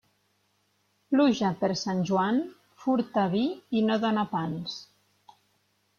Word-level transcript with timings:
Pluja 1.15 1.51
per 1.59 1.69
Sant 1.83 2.01
Joan, 2.11 2.41
furta 2.85 3.27
vi 3.37 3.45
i 3.81 3.87
no 3.91 3.99
dóna 4.07 4.25
pans. 4.37 4.81